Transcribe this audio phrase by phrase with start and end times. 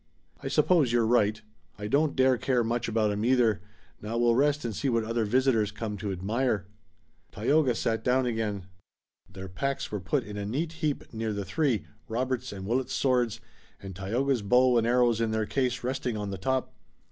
[0.41, 1.39] "I suppose you're right.
[1.77, 3.61] I don't dare care much about 'em either.
[4.01, 6.65] Now we'll rest and see what other visitors come to admire."
[7.31, 8.65] Tayoga sat down again.
[9.31, 13.41] Their packs were put in a neat heap near the three, Robert's and Willet's swords,
[13.79, 16.73] and Tayoga's bow and arrows in their case resting on the top.